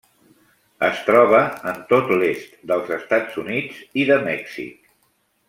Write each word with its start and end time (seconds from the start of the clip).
Es 0.85 1.03
troba 1.09 1.41
en 1.71 1.77
tot 1.91 2.09
l'est 2.23 2.57
dels 2.73 2.89
Estats 2.97 3.37
Units 3.43 3.85
i 4.05 4.09
de 4.13 4.19
Mèxic. 4.31 4.91